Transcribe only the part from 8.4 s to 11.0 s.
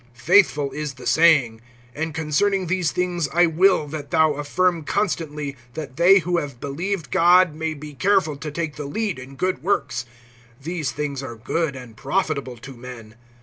take the lead in good works. These